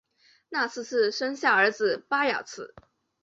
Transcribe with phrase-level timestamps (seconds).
[0.49, 2.73] 纳喇氏生下儿子巴雅喇。